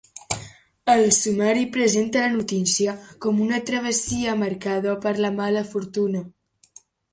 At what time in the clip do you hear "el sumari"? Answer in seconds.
0.93-1.65